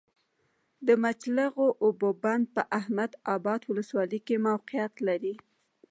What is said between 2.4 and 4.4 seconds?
په احمد ابا ولسوالۍ کي